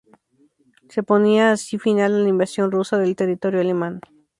Se 0.89 1.03
ponía 1.03 1.51
así 1.51 1.77
final 1.77 2.15
a 2.15 2.17
la 2.17 2.27
invasión 2.27 2.71
rusa 2.71 2.97
de 2.97 3.13
territorio 3.13 3.61
alemán. 3.61 4.01